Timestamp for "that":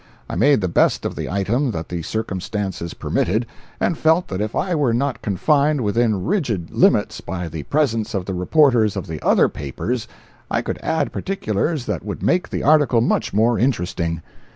1.69-1.87, 4.29-4.41, 11.85-12.03